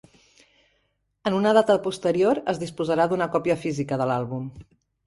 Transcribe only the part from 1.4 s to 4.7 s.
una data posterior es disposarà d'una còpia física de l'àlbum.